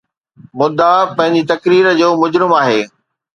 [0.57, 2.81] مدعا پنهنجي تقرير جو مجرم آهي